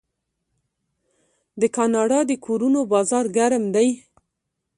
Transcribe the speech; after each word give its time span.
د 1.61 1.63
کاناډا 1.75 2.19
د 2.29 2.33
کورونو 2.45 2.79
بازار 2.93 3.25
ګرم 3.37 3.63
دی. 3.75 3.87